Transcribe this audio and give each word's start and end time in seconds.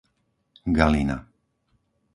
Galina 0.77 1.17